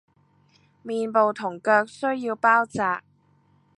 [0.81, 3.01] 面部同腳需要包紥